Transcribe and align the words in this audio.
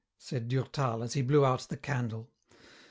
said 0.17 0.47
Durtal, 0.47 1.03
as 1.03 1.13
he 1.13 1.21
blew 1.21 1.45
out 1.45 1.67
the 1.69 1.77
candle. 1.77 2.31